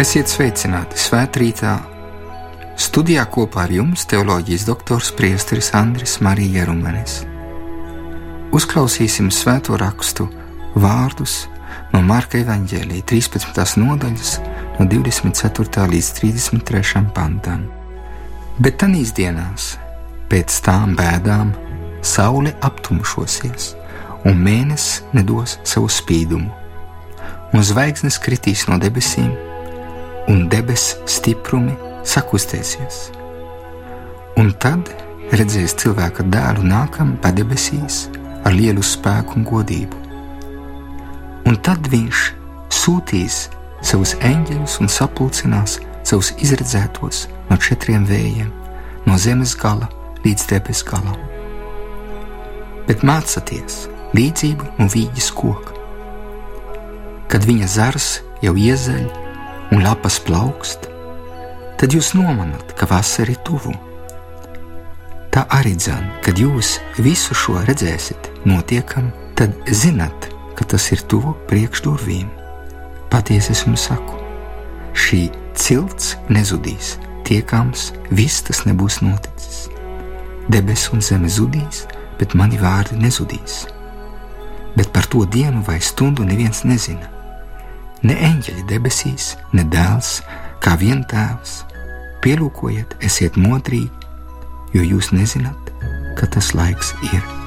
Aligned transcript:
Esiet 0.00 0.30
sveicināti 0.32 0.96
svētkrītā. 0.96 1.74
Studijā 2.80 3.26
kopā 3.28 3.66
ar 3.66 3.72
jums 3.74 4.06
teoloģijas 4.08 4.62
doktors 4.64 5.10
Priesteris 5.12 5.66
Andris 5.76 6.14
Marija 6.24 6.62
Rumenis. 6.64 7.18
Uzklausīsim 8.56 9.28
svēto 9.34 9.76
rakstu 9.76 10.24
vārdus 10.72 11.34
no 11.92 12.00
Marka 12.06 12.40
Evanģēlīja 12.40 13.04
13. 13.12 13.82
nodaļas, 13.82 14.30
no 14.78 14.86
24. 14.88 15.84
līdz 15.92 16.10
33. 16.22 17.04
pantam. 17.12 17.68
Bet 18.56 18.80
tanīs 18.80 19.12
dienās, 19.12 19.74
pēc 20.32 20.62
tām 20.64 20.96
bēdām, 20.96 21.52
saule 22.00 22.54
aptumšosies, 22.64 23.74
un 24.24 24.40
mēnesis 24.48 25.04
nedos 25.12 25.58
savu 25.60 25.92
spīdumu, 25.92 26.48
un 27.52 27.68
zvaigznes 27.74 28.16
kritīs 28.24 28.64
no 28.70 28.80
debesīm, 28.80 29.49
un 30.28 30.48
debesu 30.52 30.98
stiprumi 31.08 31.76
sakustēsies. 32.06 33.10
Un 34.40 34.52
tad 34.62 34.90
redzēs 35.36 35.76
cilvēka 35.80 36.26
dēlu 36.32 36.64
nākam 36.66 37.14
pa 37.22 37.32
debesīs 37.34 38.08
ar 38.44 38.54
lielu 38.56 38.82
spēku 38.84 39.38
un 39.38 39.46
godību. 39.48 40.00
Un 41.48 41.56
tad 41.64 41.88
viņš 41.92 42.24
sūtīs 42.80 43.46
savus 43.84 44.14
eņģeļus 44.20 44.76
un 44.82 44.92
sapulcinās 44.92 45.78
savus 46.06 46.32
izredzētos 46.40 47.26
no 47.50 47.58
četriem 47.60 48.06
vējiem, 48.08 48.50
no 49.06 49.18
zemes 49.18 49.56
gala 49.58 49.88
līdz 50.24 50.46
debesu 50.52 50.86
galam. 50.88 51.18
Bet 52.88 53.04
mācieties 53.06 53.86
līdzību 54.16 54.76
no 54.80 54.88
vīģes 54.90 55.30
koka. 55.36 55.76
Kad 57.30 57.46
viņa 57.46 57.68
zars 57.70 58.08
jau 58.42 58.56
iezaļ 58.58 59.04
un 59.70 59.84
lapas 59.84 60.18
plaukst, 60.26 60.88
tad 61.78 61.94
jūs 61.94 62.12
nomanat, 62.18 62.74
ka 62.76 62.88
vasara 62.90 63.32
ir 63.34 63.40
tuvu. 63.46 63.72
Tā 65.30 65.44
arī 65.54 65.76
dzan, 65.78 66.08
kad 66.24 66.38
jūs 66.42 66.78
visu 66.98 67.36
šo 67.38 67.60
redzēsiet, 67.68 68.32
notiekam, 68.50 69.12
tad 69.38 69.54
zinat, 69.70 70.26
ka 70.58 70.66
tas 70.66 70.88
ir 70.90 71.04
tuvu 71.06 71.36
priekšdurvīm. 71.50 72.26
Patiesi 73.10 73.54
es 73.54 73.62
jums 73.64 73.86
saku, 73.86 74.18
šī 74.94 75.28
cilts 75.54 76.16
nezudīs, 76.30 76.96
tiekams, 77.26 77.92
viss 78.10 78.42
tas 78.46 78.64
nebūs 78.66 79.00
noticis. 79.06 79.68
Debesis 80.50 80.90
un 80.94 81.02
zeme 81.04 81.30
zudīs, 81.30 81.84
bet 82.18 82.34
mani 82.34 82.58
vārdi 82.58 82.98
nezudīs. 82.98 83.62
Bet 84.74 84.90
par 84.94 85.06
to 85.10 85.22
dienu 85.26 85.62
vai 85.66 85.78
stundu 85.82 86.26
neviens 86.26 86.64
nezina. 86.66 87.19
Ne 88.06 88.16
eņģeļi 88.16 88.62
debesīs, 88.70 89.34
ne 89.52 89.64
dēls, 89.72 90.20
kā 90.64 90.76
vien 90.80 91.02
tēvs. 91.10 91.60
Pielūkojiet, 92.24 92.96
esiet 93.04 93.36
modrīgi, 93.40 93.92
jo 94.76 94.86
jūs 94.94 95.12
nezināt, 95.16 95.74
ka 96.16 96.28
tas 96.32 96.54
laiks 96.56 96.94
ir. 97.12 97.39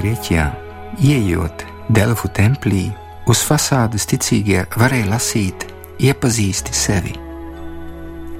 Grieķijā, 0.00 0.46
ieejot 1.04 1.66
Delfu 1.92 2.30
templī, 2.32 2.86
uz 3.28 3.42
fasādes 3.44 4.06
ticīgie 4.08 4.62
varēja 4.80 5.10
lasīt, 5.10 5.66
iepazīsti 6.00 6.72
sevi. 6.72 7.12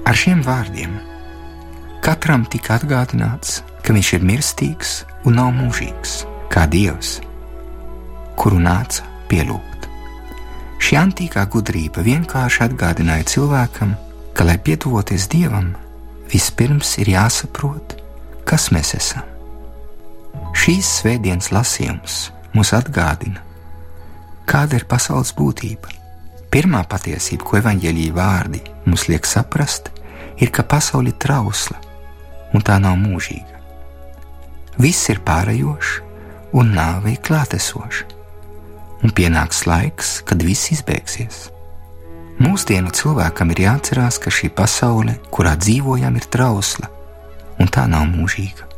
Ar 0.09 0.17
šiem 0.17 0.41
vārdiem 0.41 0.95
katram 2.01 2.47
tika 2.49 2.79
atgādināts, 2.79 3.59
ka 3.85 3.93
viņš 3.93 4.09
ir 4.17 4.25
mirstīgs 4.25 4.93
un 5.29 5.37
nav 5.37 5.51
mūžīgs, 5.53 6.23
kā 6.49 6.65
dievs, 6.71 7.19
kuru 8.41 8.57
nāca 8.57 9.05
pielūgt. 9.29 9.85
Šī 10.81 10.97
antīkā 10.97 11.45
gudrība 11.45 12.01
vienkārši 12.01 12.65
atgādināja 12.71 13.29
cilvēkam, 13.35 13.93
ka, 14.33 14.47
lai 14.49 14.57
pietuvoties 14.57 15.29
dievam, 15.29 15.75
vispirms 16.33 16.97
ir 17.03 17.13
jāsaprot, 17.13 17.99
kas 18.49 18.71
mēs 18.73 18.97
esam. 18.97 19.30
Šīs 20.51 20.87
svētdienas 20.99 21.49
lasījums 21.55 22.17
mums 22.51 22.73
atgādina, 22.75 23.39
kāda 24.49 24.77
ir 24.79 24.85
pasaules 24.89 25.31
būtība. 25.37 25.89
Pirmā 26.51 26.81
patiesība, 26.91 27.45
ko 27.47 27.59
evaņģēlīja 27.61 28.15
vārdi 28.15 28.59
mums 28.83 29.07
liek 29.07 29.27
saprast, 29.27 29.87
ir, 30.37 30.51
ka 30.51 30.65
pasaule 30.67 31.13
ir 31.13 31.19
trausla 31.21 31.79
un 32.51 32.63
tā 32.67 32.75
nav 32.83 32.97
mūžīga. 32.99 33.61
Viss 34.81 35.07
ir 35.13 35.21
pārējošs 35.23 35.93
un 36.59 36.73
nāve 36.75 37.13
ir 37.15 37.21
klātesoša, 37.23 38.09
un 39.05 39.15
pienāks 39.15 39.63
laiks, 39.69 40.17
kad 40.27 40.43
viss 40.43 40.73
izbeigsies. 40.75 41.45
Mūsdienu 42.41 42.91
cilvēkam 42.95 43.53
ir 43.53 43.63
jāatcerās, 43.67 44.17
ka 44.19 44.33
šī 44.33 44.49
pasaule, 44.55 45.15
kurā 45.31 45.55
dzīvojam, 45.59 46.17
ir 46.17 46.27
trausla 46.33 46.89
un 47.61 47.71
tā 47.71 47.85
nav 47.87 48.07
mūžīga. 48.09 48.70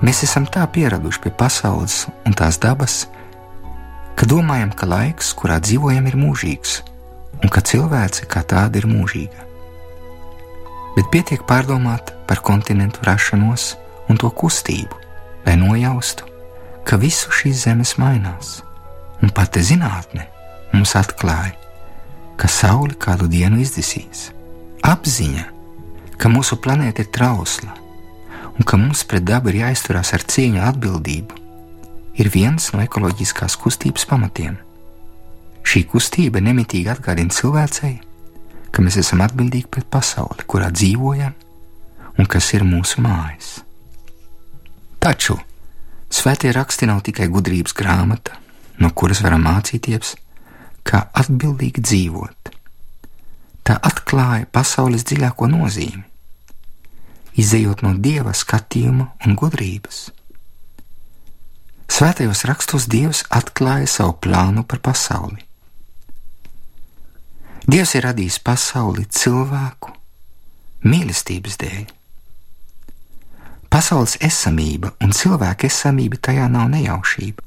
Mēs 0.00 0.22
esam 0.24 0.46
tā 0.48 0.64
pieraduši 0.72 1.20
pie 1.26 1.34
pasaules 1.36 2.06
un 2.24 2.32
tās 2.38 2.56
dabas, 2.62 3.04
ka 4.16 4.26
domājam, 4.28 4.72
ka 4.72 4.88
laiks, 4.88 5.34
kurā 5.36 5.60
dzīvojam, 5.60 6.08
ir 6.08 6.16
mūžīgs 6.16 6.80
un 7.42 7.50
ka 7.52 7.60
cilvēce 7.60 8.28
kā 8.30 8.44
tāda 8.46 8.80
ir 8.80 8.88
mūžīga. 8.88 9.48
Bet 10.96 11.08
pietiek 11.12 11.44
pārdomāt 11.48 12.12
par 12.28 12.42
kontinentu 12.44 13.04
rašanos 13.06 13.72
un 14.08 14.20
to 14.20 14.28
kustību, 14.30 14.98
lai 15.46 15.56
nojaustu, 15.60 16.28
ka 16.84 16.98
visu 17.00 17.32
šīs 17.32 17.64
zemes 17.66 17.96
mainās, 18.00 18.60
un 19.22 19.32
pati 19.34 19.62
zinātne 19.64 20.26
mums 20.72 20.94
atklāja, 20.98 21.56
ka 22.36 22.48
saule 22.48 22.96
kādu 22.98 23.28
dienu 23.30 23.60
izdisīs. 23.62 24.30
Apziņa, 24.82 25.44
ka 26.18 26.30
mūsu 26.32 26.58
planēta 26.60 27.04
ir 27.04 27.12
trausla, 27.14 27.81
un 28.58 28.66
ka 28.68 28.76
mums 28.76 29.04
pret 29.08 29.24
dabu 29.24 29.52
ir 29.52 29.62
jāizturās 29.62 30.12
ar 30.16 30.24
cieņu 30.28 30.62
atbildību, 30.66 31.38
ir 32.20 32.30
viens 32.32 32.68
no 32.74 32.82
ekoloģiskās 32.84 33.56
kustības 33.60 34.04
pamatiem. 34.08 34.58
Šī 35.62 35.84
kustība 35.88 36.42
nemitīgi 36.42 36.90
atgādina 36.92 37.32
cilvēcei, 37.32 37.94
ka 38.72 38.82
mēs 38.82 38.98
esam 39.00 39.22
atbildīgi 39.24 39.70
pret 39.70 39.88
pasauli, 39.92 40.44
kurā 40.46 40.72
dzīvojam 40.74 41.34
un 42.18 42.28
kas 42.28 42.50
ir 42.56 42.66
mūsu 42.66 43.00
mājas. 43.04 43.60
Taču 45.02 45.38
svētie 46.12 46.52
raksti 46.54 46.88
nav 46.90 47.02
tikai 47.06 47.30
gudrības 47.32 47.74
grāmata, 47.78 48.36
no 48.78 48.90
kuras 48.94 49.22
varam 49.24 49.46
mācīties, 49.46 50.16
kā 50.84 51.06
atbildīgi 51.14 51.82
dzīvot. 51.82 52.54
Tā 53.62 53.78
atklāja 53.78 54.48
pasaules 54.50 55.06
dziļāko 55.06 55.46
nozīmi 55.50 56.11
izējot 57.38 57.84
no 57.84 57.94
dieva 57.96 58.34
skatījuma 58.36 59.08
un 59.26 59.38
gudrības. 59.38 60.10
Svētajos 61.92 62.44
rakstos 62.48 62.86
Dievs 62.88 63.20
atklāja 63.28 63.88
savu 63.90 64.14
plānu 64.24 64.64
par 64.64 64.80
pasauli. 64.80 65.42
Dievs 67.68 67.92
ir 67.98 68.06
radījis 68.08 68.38
pasauli 68.42 69.04
cilvēku 69.06 69.92
mīlestības 70.88 71.58
dēļ. 71.60 71.84
Pasaules 73.72 74.16
esamība 74.24 74.90
un 75.04 75.12
cilvēka 75.16 75.68
esamība 75.68 76.18
tajā 76.20 76.48
nav 76.52 76.72
nejaušība. 76.72 77.44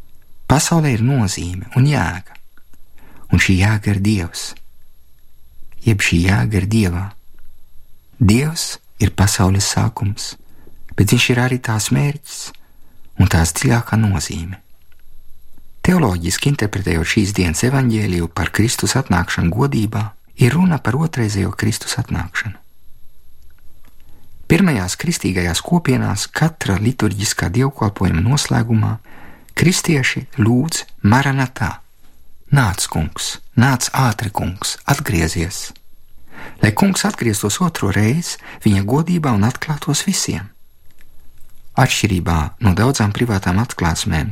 Pasaulē 0.50 0.94
ir 0.94 1.04
nozīme 1.06 1.68
un 1.78 1.90
jēga, 1.90 2.38
un 3.34 3.42
šī 3.42 3.60
jēga 3.60 3.92
ir 3.96 4.02
Dievs, 4.06 4.46
jeb 5.86 6.06
šī 6.06 6.22
jēga 6.30 6.62
ir 6.62 6.68
Dievā. 6.70 7.06
Dievs 8.22 8.76
ir 9.00 9.12
pasaules 9.16 9.68
sākums, 9.76 10.36
bet 10.96 11.12
viņš 11.12 11.30
ir 11.34 11.42
arī 11.44 11.60
tās 11.60 11.92
mērķis 11.96 12.40
un 13.20 13.32
tās 13.32 13.54
dziļākā 13.56 14.00
nozīme. 14.00 14.60
Teoloģiski 15.86 16.50
interpretējot 16.50 17.12
šīs 17.12 17.34
dienas 17.38 17.62
evaņģēliju 17.68 18.32
par 18.34 18.50
Kristus 18.56 18.96
atnākšanu 18.98 19.54
godībā, 19.54 20.06
ir 20.42 20.56
runa 20.58 20.80
par 20.82 20.98
otrreizējo 20.98 21.52
Kristus 21.54 22.00
atnākšanu. 22.02 22.58
Pirmajās 24.50 24.94
kristīgajās 25.02 25.62
kopienās 25.66 26.28
katra 26.30 26.76
liturģiskā 26.82 27.50
dievkalpojuma 27.54 28.22
noslēgumā 28.22 28.92
kristieši 29.58 30.28
lūdz 30.38 30.84
Maranatā: 31.02 31.72
Nāc, 32.54 32.86
kungs, 32.90 33.40
nāc 33.58 33.90
ātri, 33.94 34.30
kungs, 34.30 34.78
atgriezies! 34.86 35.72
Lai 36.64 36.72
kungs 36.72 37.06
atgrieztos 37.06 37.60
otro 37.62 37.92
reizi 37.94 38.40
viņa 38.66 38.84
godībā 38.88 39.34
un 39.36 39.46
atklātos 39.48 40.06
visiem. 40.08 40.48
Atšķirībā 41.76 42.40
no 42.64 42.72
daudzām 42.78 43.12
privātām 43.12 43.60
atklāsmēm, 43.60 44.32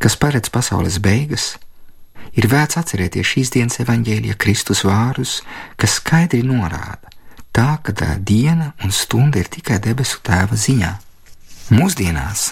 kas 0.00 0.16
paredz 0.16 0.48
pasaules 0.52 0.96
beigas, 1.04 1.52
ir 2.32 2.48
vērts 2.48 2.78
atcerēties 2.80 3.28
šīs 3.28 3.52
dienas 3.54 3.80
evaņģēlija 3.84 4.38
Kristus 4.40 4.82
vārdus, 4.88 5.40
kas 5.76 5.98
skaidri 6.00 6.40
norāda, 6.46 7.12
tā 7.52 7.76
ka 7.84 7.92
tā 7.92 8.16
diena 8.16 8.72
un 8.82 8.94
stunda 8.94 9.42
ir 9.42 9.52
tikai 9.52 9.78
debesu 9.84 10.22
tēva 10.24 10.56
ziņā. 10.56 10.92
Mūsdienās 11.76 12.48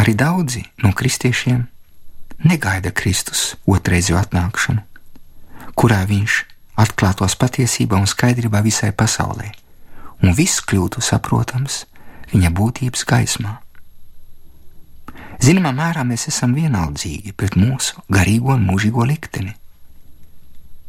arī 0.00 0.16
daudzi 0.16 0.64
no 0.82 0.94
kristiešiem 0.96 1.66
negaida 2.44 2.92
Kristus 2.96 3.54
otrreizu 3.68 4.16
atnākšanu, 4.20 4.80
kurā 5.76 6.00
viņš 6.08 6.44
atklātos 6.80 7.36
patiesībā 7.40 7.98
un 8.00 8.08
skaidrībā 8.10 8.62
visai 8.64 8.92
pasaulē, 8.96 9.50
un 10.24 10.36
viss 10.36 10.62
kļūtu 10.64 11.02
saprotams 11.04 11.84
viņa 12.32 12.52
būtības 12.56 13.04
gaismā. 13.08 13.58
Zināmā 15.40 15.72
mērā 15.72 16.04
mēs 16.04 16.28
esam 16.28 16.52
vienaldzīgi 16.52 17.32
pret 17.32 17.56
mūsu 17.56 18.02
garīgo 18.12 18.52
un 18.56 18.66
mūžīgo 18.68 19.06
likteni. 19.08 19.54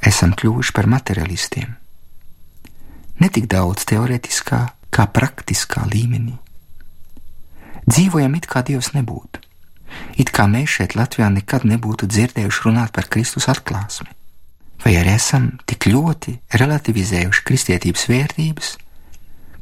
Esam 0.01 0.33
kļuvuši 0.35 0.73
par 0.75 0.89
materialistiem. 0.91 1.75
Ne 3.21 3.29
tik 3.29 3.47
daudz 3.47 3.85
teorētiskā, 3.87 4.61
kā 4.91 5.05
praktiskā 5.07 5.85
līmenī. 5.87 6.35
Dzīvojam 7.87 8.35
it 8.37 8.47
kā 8.49 8.63
Dievs 8.65 8.91
nebūtu. 8.95 9.39
It 10.19 10.31
kā 10.35 10.47
mēs 10.51 10.77
šeit 10.77 10.95
Latvijā 10.99 11.29
nekad 11.31 11.63
nebūtu 11.67 12.09
dzirdējuši 12.11 12.65
runāt 12.67 12.91
par 12.95 13.07
Kristus 13.11 13.47
atklāsmi. 13.51 14.09
Vai 14.81 14.95
arī 14.97 15.13
esam 15.13 15.51
tik 15.69 15.85
ļoti 15.91 16.39
relativizējuši 16.57 17.43
kristietības 17.45 18.07
vērtības, 18.09 18.71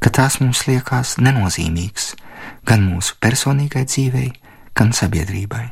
ka 0.00 0.12
tās 0.16 0.38
mums 0.40 0.64
liekas 0.68 1.18
nenozīmīgas 1.20 2.14
gan 2.68 2.86
mūsu 2.88 3.18
personīgai 3.20 3.84
dzīvei, 3.84 4.30
gan 4.76 4.94
sabiedrībai. 4.96 5.66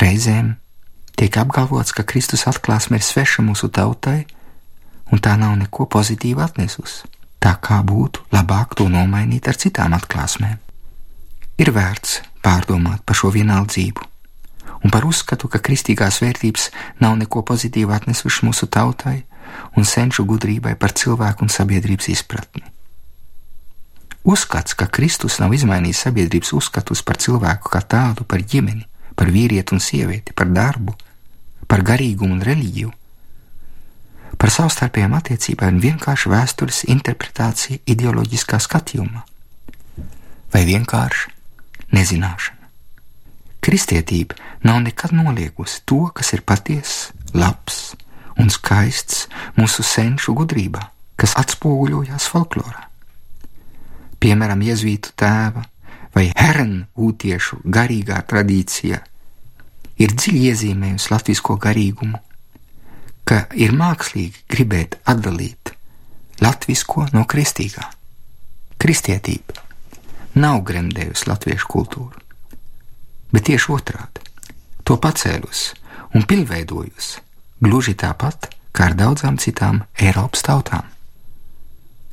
Reizēm 0.00 0.54
tiek 1.16 1.36
apgalvots, 1.40 1.94
ka 1.96 2.04
Kristus 2.04 2.44
atklāsme 2.50 3.00
ir 3.00 3.06
sveša 3.06 3.44
mūsu 3.46 3.70
tautai, 3.72 4.24
un 5.12 5.20
tā 5.24 5.36
nav 5.40 5.56
neko 5.60 5.88
pozitīvu 5.88 6.44
atnesusi, 6.44 7.08
tā 7.40 7.56
kā 7.62 7.80
būtu 7.86 8.26
labāk 8.34 8.76
to 8.76 8.88
nomainīt 8.90 9.48
ar 9.48 9.56
citām 9.56 9.96
atklāsmēm. 9.96 10.58
Ir 11.56 11.70
vērts 11.70 12.18
pārdomāt 12.44 13.04
par 13.06 13.16
šo 13.16 13.30
vienaldzību 13.32 14.13
un 14.84 14.92
par 14.92 15.06
uzskatu, 15.08 15.48
ka 15.48 15.62
kristīgās 15.64 16.20
vērtības 16.22 16.68
nav 17.00 17.16
neko 17.18 17.42
pozitīvu 17.48 17.94
atnesušas 17.96 18.44
mūsu 18.44 18.68
tautai 18.68 19.22
un 19.78 19.88
senču 19.88 20.26
gudrībai 20.28 20.76
par 20.76 20.92
cilvēku 20.92 21.46
un 21.46 21.52
sabiedrības 21.52 22.10
izpratni. 22.12 22.64
Uzskats, 24.24 24.72
ka 24.72 24.88
Kristus 24.88 25.36
nav 25.40 25.52
izmainījis 25.52 26.06
sabiedrības 26.06 26.54
uzskatus 26.56 27.02
par 27.04 27.18
cilvēku 27.20 27.72
kā 27.72 27.82
tādu, 27.84 28.24
par 28.24 28.40
ģimeni, 28.40 28.86
par 29.16 29.28
vīrieti 29.28 29.76
un 29.76 29.82
sievieti, 29.84 30.32
par 30.32 30.48
darbu, 30.48 30.96
par 31.68 31.84
garīgumu 31.84 32.38
un 32.38 32.44
reliģiju, 32.44 32.92
par 34.40 34.52
savstarpējām 34.52 35.14
attiecībām 35.20 35.76
un 35.76 35.84
vienkārši 35.84 36.32
vēstures 36.32 36.82
interpretācija 36.96 37.84
ideoloģiskā 37.84 38.60
skatījumā, 38.64 39.22
vai 40.52 40.66
vienkārši 40.72 41.32
nezināšana. 41.92 42.53
Kristietība 43.64 44.36
nav 44.68 44.82
nekad 44.84 45.14
noliegusi 45.16 45.82
to, 45.88 46.06
kas 46.12 46.34
ir 46.36 46.44
patiess, 46.44 47.12
labs 47.32 47.94
un 48.40 48.50
skaists 48.52 49.28
mūsu 49.56 49.86
senču 49.86 50.34
gudrībā, 50.36 50.90
kas 51.16 51.36
atspoguļojās 51.40 52.28
folklorā 52.28 52.90
piemēram, 54.24 54.62
jēzuītu 54.64 55.12
tēva 55.20 55.64
vai 56.14 56.28
hernu 56.32 56.86
ūtiešu 56.96 57.60
garīgā 57.76 58.20
tradīcija, 58.30 59.00
ir 60.00 60.14
dziļi 60.14 60.44
iezīmējusi 60.50 61.12
latviešu 61.12 61.58
garīgumu, 61.66 62.20
ka 63.28 63.44
ir 63.60 63.74
mākslīgi 63.76 64.46
gribēt 64.50 64.98
atdalīt 65.10 65.74
latviešu 66.44 67.08
no 67.16 67.24
kristīgā. 67.28 67.84
Kristietība 68.80 69.60
nav 70.40 70.62
gremdējusi 70.66 71.28
latviešu 71.30 71.70
kultūru, 71.70 72.23
bet 73.34 73.50
tieši 73.50 73.72
otrādi- 73.74 74.22
to 74.86 74.96
pacēlusi 74.96 75.74
un 76.14 76.22
pilnveidojusi, 76.22 77.18
gluži 77.60 77.94
tāpat 77.98 78.50
kā 78.72 78.90
ar 78.90 78.94
daudzām 78.94 79.38
citām 79.38 79.82
Eiropas 79.98 80.42
tautām. 80.42 80.84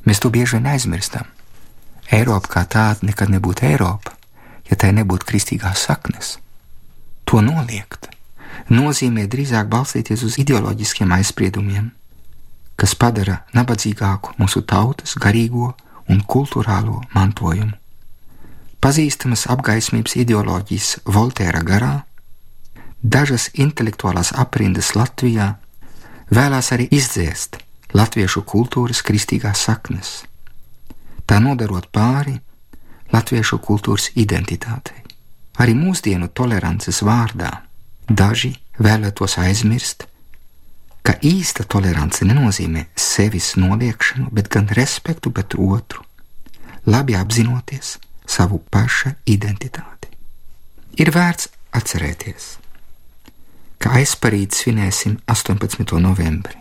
Mēs 0.06 0.18
to 0.18 0.30
bieži 0.30 0.58
vien 0.58 0.66
aizmirstam. 0.66 1.26
Eiropa 2.10 2.48
kā 2.48 2.62
tāda 2.66 3.06
nekad 3.06 3.30
nebūtu 3.30 3.62
Eiropa, 3.70 4.16
ja 4.70 4.76
tai 4.76 4.90
nebūtu 4.92 5.28
kristīgās 5.28 5.86
saknes. 5.86 6.38
To 7.24 7.40
noliegt 7.40 8.08
nozīmē 8.70 9.26
drīzāk 9.30 9.68
balstīties 9.68 10.22
uz 10.26 10.38
ideoloģiskiem 10.42 11.12
aizspriedumiem, 11.18 11.90
kas 12.76 12.94
padara 12.94 13.42
nabadzīgāku 13.54 14.36
mūsu 14.38 14.62
tautas 14.66 15.14
garīgo 15.14 15.72
un 16.08 16.22
kultūrālo 16.26 17.00
mantojumu. 17.14 17.81
Pazīstamas 18.82 19.46
apgaismības 19.52 20.16
ideoloģijas 20.18 20.88
Voltēra 21.06 21.62
garā, 21.62 21.94
dažas 23.02 23.48
intelektuālās 23.54 24.32
aprindas 24.34 24.96
Latvijā 24.98 25.52
vēlās 26.34 26.72
arī 26.74 26.88
izdzēst 26.90 27.60
latviešu 27.94 28.42
kultūras 28.48 29.04
kristīgās 29.06 29.62
saknes 29.68 30.12
tā 31.32 31.38
nodarot 31.40 31.86
pāri 31.88 32.34
latviešu 33.12 33.58
kultūras 33.64 34.10
identitātei. 34.20 35.00
Arī 35.60 35.74
mūsdienu 35.76 36.28
tolerances 36.28 37.02
vārdā 37.04 37.50
daži 38.08 38.54
vēlētos 38.82 39.38
aizmirst, 39.40 40.06
ka 41.02 41.16
īsta 41.24 41.64
tolerance 41.64 42.24
nenozīmē 42.24 42.86
sevis 42.96 43.54
noliekšanu, 43.56 44.28
bet 44.32 44.48
gan 44.52 44.68
respektu 44.76 45.32
pret 45.32 45.56
otru, 45.56 46.04
labi 46.86 47.16
apzinoties 47.16 47.96
savu 48.32 48.62
paša 48.70 49.14
identitāti. 49.28 50.08
Ir 51.00 51.12
vērts 51.12 51.48
atcerēties, 51.76 52.48
ka 53.80 53.96
aizparīt 54.00 54.56
svinēsim 54.56 55.18
18. 55.26 55.98
novembri, 56.00 56.58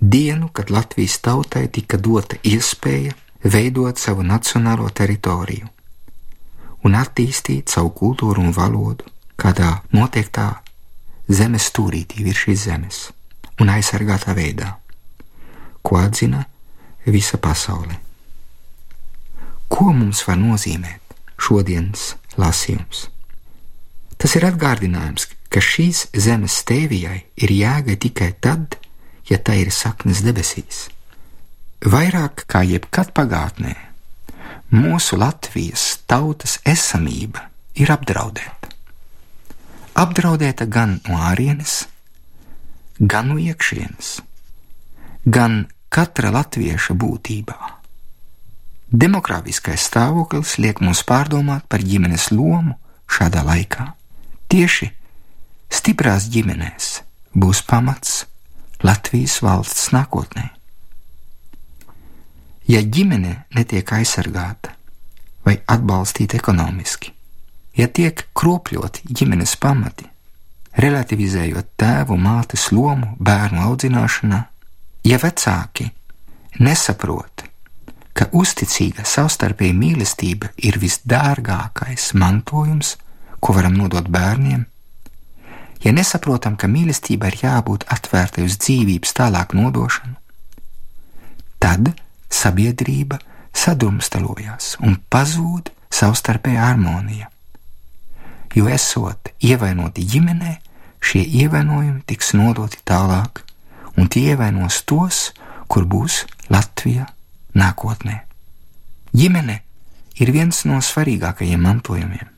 dienu, 0.00 0.50
kad 0.52 0.72
Latvijas 0.72 1.18
tautai 1.24 1.66
tika 1.68 2.00
dota 2.00 2.40
iespēja 2.42 3.14
veidot 3.44 4.00
savu 4.00 4.24
nacionālo 4.24 4.88
teritoriju 4.90 5.68
un 6.84 6.96
attīstīt 7.00 7.72
savu 7.72 7.92
kultūru 7.96 8.44
un 8.44 8.52
valodu 8.52 9.08
kādā 9.40 9.70
noteiktā 9.92 10.48
zemes 11.28 11.70
stūrītī 11.70 12.24
virs 12.24 12.44
šīs 12.44 12.64
zemes 12.68 13.02
un 13.60 13.70
aizsargātā 13.72 14.34
veidā, 14.36 14.74
ko 15.82 16.00
atzina 16.00 16.44
visa 17.06 17.38
pasaule. 17.38 18.03
Ko 19.68 19.92
mums 19.92 20.24
var 20.28 20.38
nozīmēt 20.40 21.16
šodienas 21.40 22.14
lasījums? 22.40 23.08
Tas 24.18 24.36
ir 24.38 24.46
atgādinājums, 24.48 25.28
ka 25.50 25.60
šīs 25.62 26.08
zemes 26.14 26.62
tēvijai 26.66 27.20
ir 27.36 27.54
jēga 27.54 27.98
tikai 28.00 28.32
tad, 28.40 28.78
ja 29.28 29.38
tā 29.38 29.58
ir 29.60 29.72
saknes 29.74 30.22
debesīs 30.24 30.88
Vairāk 31.84 32.46
kā 32.48 32.62
jebkad 32.64 33.10
pagātnē, 33.12 33.74
mūsu 34.72 35.18
Latvijas 35.20 35.98
tautas 36.08 36.54
esamība 36.64 37.42
ir 37.76 37.92
apdraudēta. 37.92 38.70
Apdraudēta 40.00 40.64
gan 40.64 40.94
no 41.04 41.18
ārienes, 41.28 41.82
gan 42.96 43.28
no 43.28 43.36
iekšienes, 43.36 44.14
gan 45.28 45.66
katra 45.92 46.32
latvieša 46.32 46.96
būtībā. 46.96 47.58
Demogrāfiskais 48.94 49.88
stāvoklis 49.88 50.54
liek 50.62 50.80
mums 50.84 51.02
pārdomāt 51.08 51.66
par 51.68 51.82
ģimenes 51.82 52.28
lomu 52.30 52.76
šādā 53.10 53.42
laikā. 53.46 53.88
Tieši 54.52 54.90
stiprās 55.72 56.28
ģimenēs 56.30 56.90
būs 57.34 57.64
pamats 57.66 58.22
Latvijas 58.84 59.40
valsts 59.42 59.90
nākotnē. 59.96 60.46
Ja 62.70 62.80
ģimene 62.80 63.34
netiek 63.56 63.90
aizsargāta 63.98 64.76
vai 65.44 65.58
atbalstīta 65.66 66.38
ekonomiski, 66.38 67.10
ja 67.76 67.88
tiek 67.88 68.28
kropļoti 68.36 69.10
ģimenes 69.10 69.56
pamati, 69.60 70.06
relativizējot 70.80 71.74
tēvu 71.80 72.16
mātes 72.20 72.70
lomu 72.72 73.16
bērnu 73.18 73.64
audzināšanā, 73.66 74.44
Ja 75.04 75.18
vecāki 75.20 75.84
nesaprot, 76.64 77.33
ka 78.14 78.28
uzticīga 78.32 79.04
savstarpēja 79.08 79.74
mīlestība 79.74 80.52
ir 80.62 80.78
visdārgākais 80.82 82.12
mantojums, 82.18 82.94
ko 83.42 83.56
varam 83.56 83.74
nodot 83.76 84.06
bērniem, 84.08 84.64
ja 85.84 85.92
nesaprotam, 85.92 86.56
ka 86.56 86.70
mīlestība 86.70 87.28
ir 87.32 87.40
jābūt 87.42 87.86
atvērtai 87.92 88.46
uz 88.46 88.56
dzīvības 88.62 89.16
tālāk 89.18 89.54
nodošanu, 89.58 90.14
tad 91.60 91.90
sabiedrība 92.32 93.18
sadrumstalojās 93.54 94.76
un 94.84 94.96
pazūd 95.10 95.70
savstarpēja 95.94 96.68
harmonija. 96.70 97.30
Jo 98.54 98.70
esot 98.70 99.32
ievainoti 99.42 100.06
ģimenē, 100.14 100.54
šie 101.04 101.24
ievainojumi 101.42 102.04
tiks 102.06 102.32
nodoti 102.38 102.78
tālāk, 102.86 103.42
un 103.98 104.06
tie 104.08 104.30
ievainos 104.32 104.80
tos, 104.86 105.32
kur 105.68 105.86
būs 105.90 106.22
Latvija 106.52 107.08
nākotnē. 107.58 108.20
Ģimene 109.14 109.60
ir 110.20 110.30
viens 110.34 110.64
no 110.68 110.80
svarīgākajiem 110.82 111.62
mantojumiem, 111.62 112.30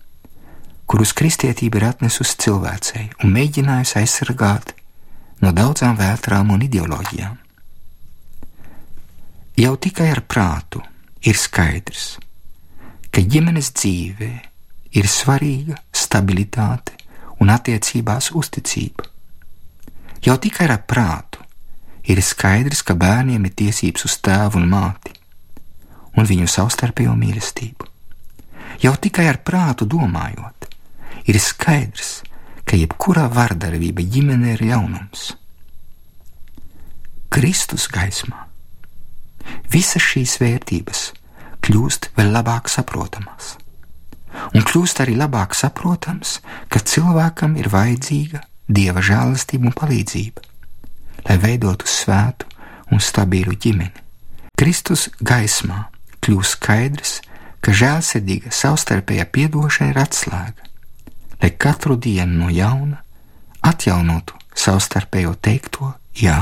kurus 0.87 1.13
kristietība 1.17 1.81
ir 1.81 1.89
atnesusi 1.91 2.37
cilvēcei 2.45 3.09
un 3.25 3.33
mēģinājusi 3.37 3.99
aizsargāt 4.03 4.75
no 5.43 5.53
daudzām 5.57 5.97
vētrām 5.99 6.53
un 6.55 6.65
ideoloģijām. 6.69 7.37
Jau 9.57 9.73
tikai 9.81 10.11
ar 10.13 10.21
prātu 10.29 10.83
ir 11.25 11.39
skaidrs, 11.41 12.19
ka 13.09 13.25
ģimenes 13.25 13.73
dzīvē 13.73 14.33
ir 15.01 15.09
svarīga 15.09 15.79
stabilitāte 15.97 16.97
un 17.41 17.53
attiecībās 17.53 18.31
uzticība. 18.37 19.09
Jau 20.25 20.37
tikai 20.41 20.69
ar 20.69 20.83
prātu 20.89 21.36
ir 22.07 22.23
skaidrs, 22.23 22.83
ka 22.87 22.95
bērniem 22.99 23.49
ir 23.49 23.55
tiesības 23.59 24.07
uz 24.09 24.17
tēvu 24.25 24.61
un 24.63 24.71
māti 24.71 25.15
un 26.17 26.25
viņu 26.25 26.49
savstarpējo 26.49 27.13
mīlestību. 27.19 27.89
Jau 28.81 28.95
tikai 29.01 29.27
ar 29.29 29.41
prātu 29.45 29.87
domājot, 29.89 30.69
ir 31.29 31.39
skaidrs, 31.41 32.23
ka 32.67 32.79
jebkurā 32.79 33.27
vardarbība 33.33 34.05
ģimenē 34.05 34.57
ir 34.57 34.65
ļaunums. 34.71 35.29
Kristus 37.33 37.87
gaismā 37.93 38.47
visas 39.71 40.03
šīs 40.03 40.39
vērtības 40.41 41.03
kļūst 41.67 42.11
vēl 42.17 42.33
labāk 42.35 42.71
saprotamas. 42.71 43.57
Un 44.55 44.65
kļūst 44.67 45.01
arī 45.05 45.17
labāk 45.19 45.55
saprotams, 45.57 46.41
ka 46.69 46.83
cilvēkam 46.83 47.57
ir 47.61 47.71
vajadzīga 47.73 48.43
dieva 48.67 49.03
žēlastība 49.05 49.71
un 49.71 49.77
palīdzība, 49.77 50.43
lai 51.27 51.39
veidotu 51.43 51.89
svētu 51.91 52.49
un 52.95 53.03
stabilu 53.03 53.57
ģimeni. 53.59 54.05
Kristus 54.57 55.09
gaismā 55.21 55.87
kļūst 56.25 56.57
skaidrs, 56.57 57.15
ka 57.61 57.75
žēlsirdīga 57.75 58.53
savstarpējā 58.55 59.27
piedošana 59.35 59.93
ir 59.93 60.01
atslēga, 60.01 60.69
lai 61.43 61.51
katru 61.51 61.97
dienu 61.99 62.45
no 62.45 62.51
jauna 62.53 63.03
atjaunotu 63.67 64.39
savstarpējo 64.57 65.35
teikto 65.43 65.93
jā 66.17 66.39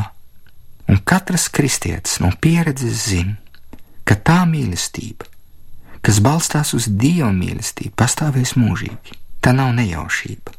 un 0.88 1.00
katrs 1.04 1.48
kristietis 1.48 2.20
no 2.20 2.30
pieredzes 2.40 3.08
zina, 3.08 3.36
ka 4.04 4.16
tā 4.20 4.42
mīlestība, 4.48 5.26
kas 6.04 6.20
balstās 6.20 6.74
uz 6.76 6.88
dieva 6.88 7.32
mīlestību, 7.32 7.94
pastāvēs 7.96 8.54
mūžīgi. 8.60 9.16
Tā 9.40 9.52
nav 9.56 9.72
nejaušība, 9.76 10.52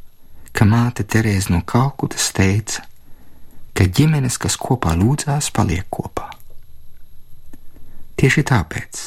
ka 0.53 0.65
māte 0.70 1.05
Terēza 1.05 1.53
no 1.53 1.62
Kalkutas 1.65 2.32
teica, 2.34 2.84
ka 3.75 3.86
ģimenes, 3.86 4.39
kas 4.41 4.58
kopā 4.62 4.96
lūdzās, 4.98 5.51
paliek 5.55 5.86
kopā. 5.91 6.29
Tieši 8.15 8.46
tāpēc 8.48 9.03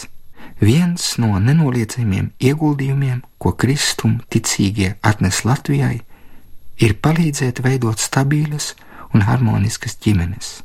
viens 0.61 1.09
no 1.23 1.39
nenoliedzamiem 1.41 2.31
ieguldījumiem, 2.39 3.25
ko 3.41 3.55
kristuma 3.57 4.23
ticīgie 4.29 4.95
atnes 5.03 5.45
Latvijai, 5.49 5.99
ir 6.79 6.97
palīdzēt 7.03 7.65
veidot 7.65 7.99
stabilas 7.99 8.75
un 9.15 9.25
harmoniskas 9.25 9.97
ģimenes 10.05 10.59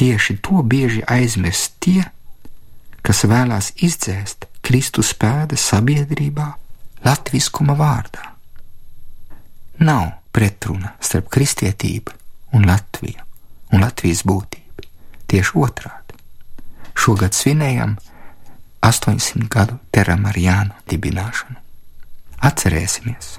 Tieši 0.00 0.38
to 0.40 0.62
bieži 0.64 1.02
aizmirst 1.04 1.74
tie, 1.84 2.00
kas 3.04 3.18
vēlās 3.28 3.66
izdzēst 3.84 4.46
Kristus 4.64 5.10
pēdas 5.12 5.60
sabiedrībā 5.68 6.46
latviskuma 7.04 7.76
vārdā. 7.76 8.30
Nav 9.84 10.06
pretruna 10.32 10.94
starp 11.04 11.28
kristietību 11.36 12.16
un 12.56 12.66
Latviju 12.68 13.26
un 13.72 13.84
Latvijas 13.84 14.24
būtību. 14.26 14.86
Tieši 15.30 15.56
otrādi. 15.62 16.16
Šogad 16.98 17.36
svinējam 17.36 17.96
800 18.82 19.46
gadu 19.52 19.78
teramārijānu 19.94 20.74
dibināšanu. 20.90 21.58
Atcerēsimies, 22.40 23.36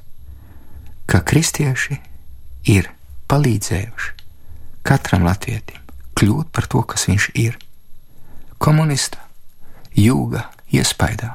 ka 1.10 1.24
kristieši 1.26 1.98
ir 2.72 2.92
palīdzējuši 3.32 4.14
katram 4.86 5.26
latvietim 5.26 5.82
kļūt 6.18 6.52
par 6.54 6.68
to, 6.70 6.84
kas 6.86 7.08
viņš 7.10 7.28
ir. 7.42 7.58
Komunista 8.62 9.18
jūga 9.98 10.46
iespaidā 10.70 11.34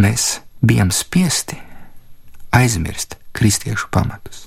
mēs 0.00 0.40
bijām 0.64 0.90
spiesti 0.94 1.58
aizmirst 2.54 3.18
kristiešu 3.36 3.90
pamatus. 3.92 4.46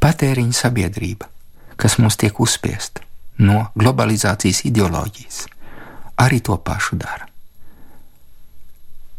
Patēriņa 0.00 0.54
sabiedrība, 0.54 1.28
kas 1.78 1.98
mums 2.02 2.18
tiek 2.18 2.40
uzspiesta 2.42 3.04
no 3.38 3.68
globalizācijas 3.78 4.64
ideoloģijas, 4.66 5.44
arī 6.18 6.40
to 6.42 6.56
pašu 6.58 6.98
dara. 6.98 7.28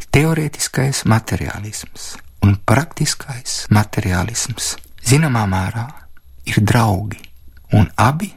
Teorētiskais 0.09 1.05
materiālisms 1.07 2.15
un 2.43 2.57
praktiskais 2.67 3.67
materiālisms 3.71 4.73
zināmā 5.05 5.45
mērā 5.47 5.85
ir 6.49 6.59
draugi, 6.65 7.21
un 7.77 7.87
abi 7.95 8.31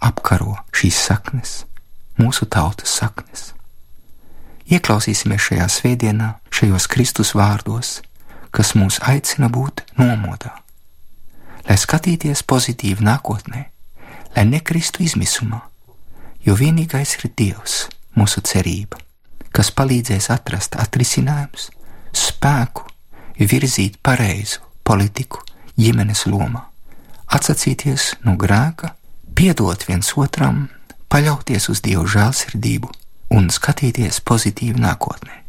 apkaro 0.00 0.56
šīs 0.74 0.98
saknes, 1.10 1.54
mūsu 2.18 2.48
tautas 2.50 2.94
saknes. 3.00 3.52
Ieklausīsimies 4.68 5.46
šajā 5.48 5.66
svētdienā, 5.72 6.32
šajos 6.52 6.88
Kristus 6.92 7.34
vārdos, 7.36 7.98
kas 8.52 8.74
mūs 8.76 8.98
aicina 9.04 9.48
būt 9.52 9.84
nomodā, 10.00 10.54
lai 11.68 11.76
skatīties 11.76 12.42
pozitīvi 12.48 13.04
nākotnē, 13.04 13.64
lai 14.36 14.44
nekristu 14.48 15.04
izmisumā, 15.04 15.60
jo 16.44 16.56
vienīgais 16.56 17.18
ir 17.18 17.28
Dievs, 17.36 17.88
mūsu 18.16 18.42
cerība, 18.48 18.98
kas 19.52 19.70
palīdzēs 19.76 20.30
atrast 20.32 20.78
atrisinājumus, 20.80 21.68
spēku, 22.16 22.86
virzīt 23.38 23.98
pareizu 24.02 24.64
politiku 24.84 25.44
ģimenes 25.78 26.24
lomā, 26.26 26.64
atsacīties 27.28 28.14
no 28.24 28.34
grēka 28.40 28.94
piedot 29.38 29.84
viens 29.86 30.14
otram, 30.16 30.66
paļauties 31.12 31.68
uz 31.72 31.84
Dieva 31.84 32.06
žēlsirdību 32.08 32.90
un 33.36 33.52
skatīties 33.52 34.22
pozitīvi 34.24 34.80
nākotnē. 34.80 35.47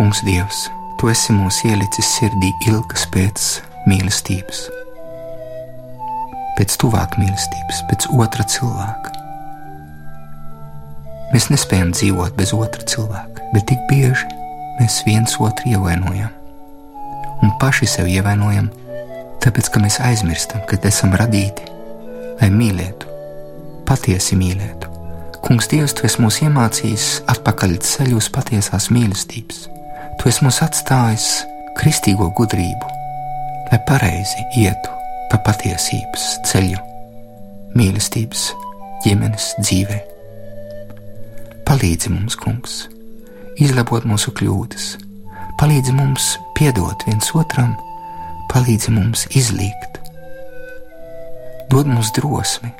Kungs, 0.00 0.24
Dievs, 0.24 0.70
Tu 0.96 1.08
esi 1.12 1.32
mūs 1.36 1.60
ielicis 1.68 2.08
sirdī 2.16 2.48
ilgas 2.68 3.06
pēc 3.12 3.48
mīlestības 3.88 4.68
pēc 6.60 6.76
tuvāk 6.76 7.16
mīlestības, 7.16 7.78
pēc 7.88 8.06
otra 8.12 8.44
cilvēka. 8.44 9.14
Mēs 11.32 11.48
nespējam 11.52 11.94
dzīvot 11.94 12.36
bez 12.36 12.52
otra 12.52 12.84
cilvēka, 12.84 13.46
bet 13.54 13.64
tik 13.70 13.80
bieži 13.88 14.28
mēs 14.80 15.00
viens 15.06 15.38
otru 15.40 15.72
ievainojam. 15.72 16.32
Un 17.40 17.54
paši 17.62 17.88
sev 17.88 18.10
ievainojam, 18.12 18.68
tāpēc 19.40 19.72
ka 19.72 19.80
mēs 19.80 20.00
aizmirstam, 20.04 20.66
ka 20.68 20.76
esam 20.84 21.16
radīti, 21.16 21.64
lai 22.42 22.52
mīlētu, 22.52 23.08
patiesi 23.88 24.36
mīlētu. 24.36 24.92
Kungs, 25.40 25.70
Dievs, 25.72 25.96
tu 25.96 26.04
esi 26.04 26.20
mūs 26.20 26.42
iemācījis 26.44 27.10
atpakaļ 27.32 27.78
ceļu 27.80 28.20
uz 28.20 28.28
patiesās 28.32 28.92
mīlestības. 28.92 29.79
Tu 30.20 30.28
esi 30.28 30.44
mums 30.44 30.58
atstājis 30.60 31.26
kristīgo 31.78 32.26
gudrību, 32.36 32.88
lai 33.70 33.78
pareizi 33.88 34.42
ietu 34.60 34.90
pa 35.30 35.38
patiesības 35.46 36.26
ceļu, 36.44 36.76
mīlestības, 37.72 38.42
ģimenes 39.00 39.46
dzīvē. 39.62 39.96
Palīdzi 41.64 42.12
mums, 42.12 42.36
Kungs, 42.36 42.74
izlabot 43.64 44.04
mūsu 44.04 44.34
kļūdas, 44.36 44.90
palīdzi 45.62 45.96
mums 45.96 46.34
piedot 46.58 47.06
viens 47.08 47.32
otram, 47.40 47.72
palīdzi 48.52 48.92
mums 48.92 49.24
izlīgt. 49.32 50.02
Dod 51.72 51.88
mums 51.88 52.12
drosmi 52.18 52.74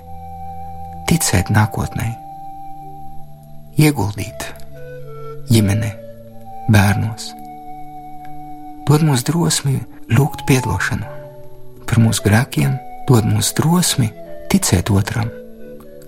ticēt 1.09 1.49
nākotnē, 1.57 2.11
ieguldīt 3.81 4.45
ģimenē, 5.49 5.95
bērnos, 6.71 7.31
dod 8.89 9.03
mums 9.07 9.25
drosmi 9.27 9.79
lūgt 10.11 10.47
atdošanu 10.47 11.07
par 11.91 11.99
mūsu 12.03 12.23
grēkiem, 12.27 12.77
dod 13.09 13.27
mums 13.27 13.53
drosmi 13.59 14.11
ticēt 14.51 14.91
otram, 14.95 15.31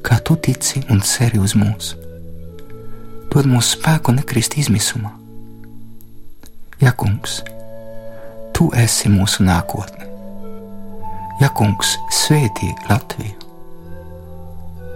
kā 0.07 0.19
tu 0.23 0.37
tici 0.37 0.83
un 0.91 1.03
ceri 1.03 1.41
uz 1.43 1.57
mums. 1.59 1.97
Dod 3.33 3.49
mums 3.49 3.73
spēku 3.75 4.15
nekrist 4.15 4.59
izmisumā. 4.61 5.11
Ja, 6.83 6.93
kungs, 6.99 7.41
tu 8.55 8.69
esi 8.79 9.11
mūsu 9.11 9.47
nākotne. 9.47 10.09
Ja, 11.41 11.49
kungs, 11.55 11.97
svētī 12.15 12.71
Latviju. 12.91 13.39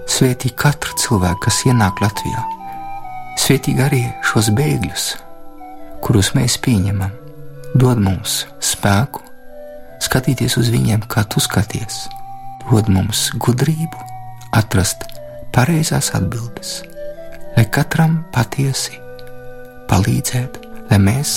Svētī 0.06 0.52
katru 0.54 0.94
cilvēku, 1.02 1.46
kas 1.48 1.64
ienāk 1.66 2.02
Latvijā. 2.02 2.42
Svētī 3.40 3.74
arī 3.82 4.04
šos 4.26 4.52
bēgļus, 4.54 5.06
kurus 6.06 6.30
mēs 6.38 6.54
pieņemam. 6.62 7.10
Dod 7.76 7.98
mums 7.98 8.44
spēku, 8.62 9.24
skatīties 10.06 10.54
uz 10.60 10.70
viņiem, 10.70 11.02
kā 11.10 11.26
tu 11.26 11.42
skaties. 11.42 12.06
Dod 12.68 12.88
mums 12.92 13.28
gudrību, 13.42 14.06
atrast 14.54 15.04
pareizās 15.54 16.12
atbildes, 16.16 16.78
lai 17.56 17.66
katram 17.74 18.20
patiesi 18.34 19.00
palīdzētu, 19.90 20.64
lai 20.90 21.02
mēs 21.02 21.36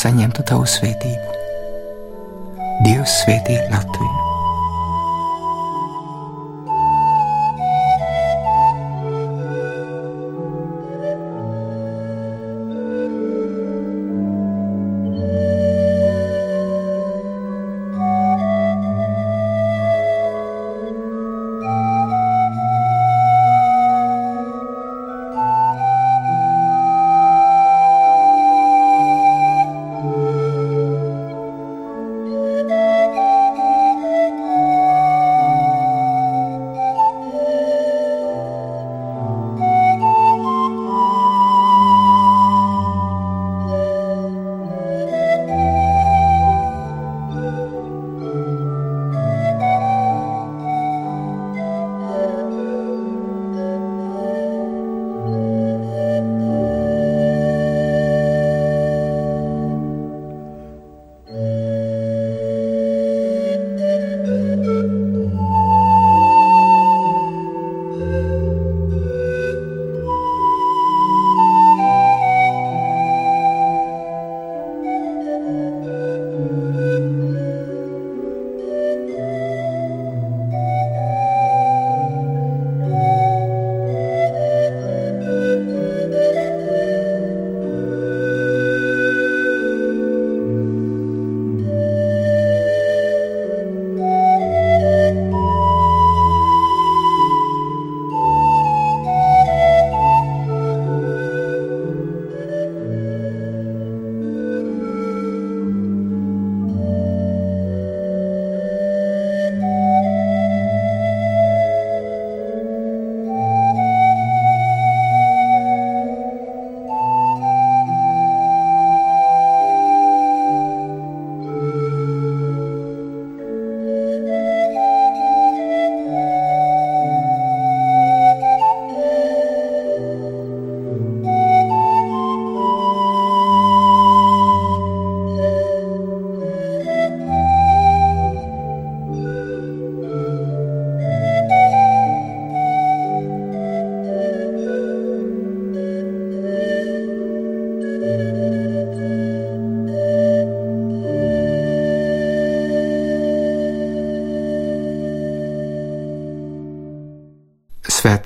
saņemtu 0.00 0.46
tavu 0.46 0.66
svētību. 0.70 1.38
Dievs 2.86 3.22
svētī 3.24 3.58
Latviju! 3.74 4.29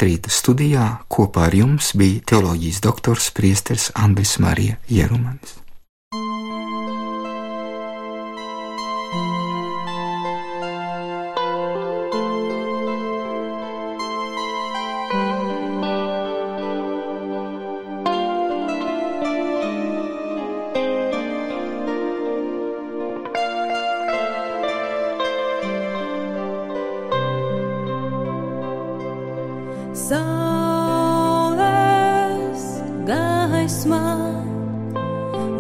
Svētrīta 0.05 0.29
studijā 0.29 0.87
kopā 1.09 1.47
ar 1.49 1.55
jums 1.57 1.95
bija 1.97 2.21
teoloģijas 2.29 2.83
doktors 2.85 3.31
Priesteris 3.33 3.89
Andris 3.97 4.37
Marija 4.37 4.77
Jerumanis. 4.93 5.64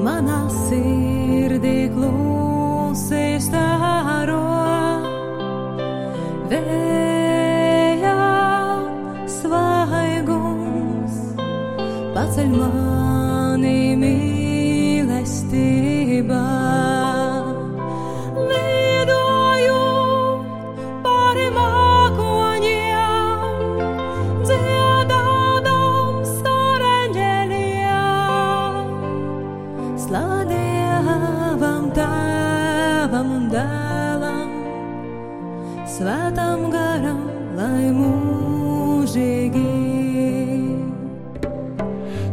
Manā 0.04 0.43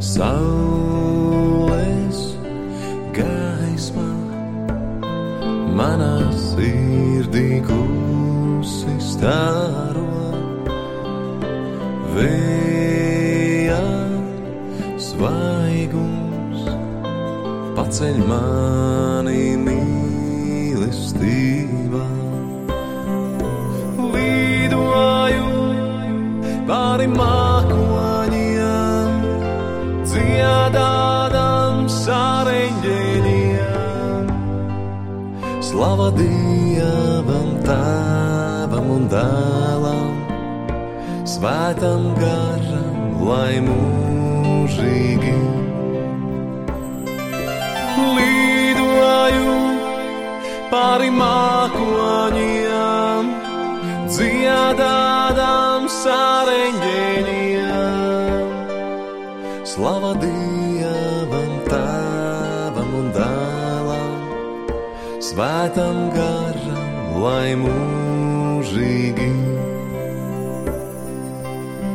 Saules 0.01 1.61
gaismā 3.13 4.07
manā 5.77 6.33
sirdī 6.33 7.61
klusi 7.67 8.95
stāro. 8.97 10.07
Vējā 12.15 13.85
svaigums 15.05 16.65
paceļ 17.77 18.17
mani 18.33 19.45
mīlestībā. 19.67 21.01
Slava 36.01 36.17
Dievam, 36.17 37.61
Tēvam 37.61 38.89
un 38.89 39.05
Dēlam, 39.05 40.17
Svētam 41.29 42.17
garam, 42.17 43.21
lai 43.21 43.61
mūžīgi 43.61 45.37
lidoju 48.17 49.53
pāri 50.73 51.13
mākoņiem, 51.21 53.29
dziedādām 54.09 55.85
sāreņģēniem. 56.01 58.49
Slava 59.69 60.17
Dievam, 60.17 60.61
Svētam 65.32 66.10
garam, 66.12 67.24
lai 67.24 67.56
mūžīgi. 67.56 69.32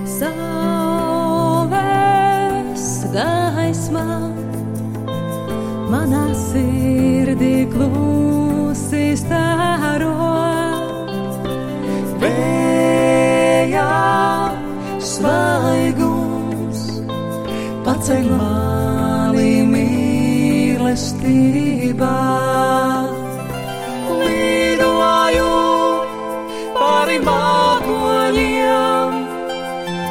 Saules 0.08 1.44
gaismā 3.12 4.06
manā 5.92 6.22
sirdī 6.46 7.68
klusi 7.74 9.12
staro. 9.20 10.16
Vējā 12.24 13.92
svaigums 15.12 16.88
paceļ 17.84 18.32
mani 18.40 19.52
mīlestībā. 19.76 20.96
Pāri 27.06 27.20
mākoņiem, 27.22 29.12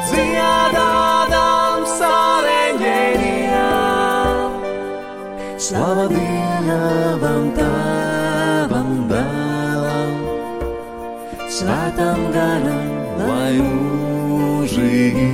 dziedādām 0.08 1.84
sāreņģēniem. 1.92 3.36
Slava 5.60 6.06
Dievam, 6.14 7.52
Tēvam, 7.58 8.90
Dēlam, 9.12 10.16
Svētam 11.58 12.20
garam, 12.32 12.88
lai 13.20 13.54
mūžīgi. 13.60 15.26